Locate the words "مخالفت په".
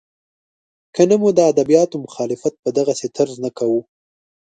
2.05-2.69